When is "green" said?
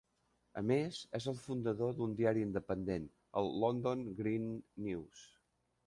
4.23-4.53